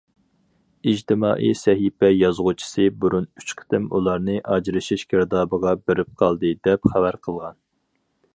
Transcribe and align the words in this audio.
ئىجتىمائىي 0.91 1.51
سەھىپە 1.59 2.09
يازغۇچىسى 2.13 2.85
بۇرۇن 3.03 3.27
ئۈچ 3.43 3.53
قېتىم 3.61 3.87
ئۇلارنى« 3.99 4.39
ئاجرىشىش 4.55 5.05
گىردابىغا 5.13 5.75
بېرىپ 5.83 6.13
قالدى» 6.25 6.55
دەپ 6.69 6.91
خەۋەر 6.97 7.21
قىلغان. 7.29 7.63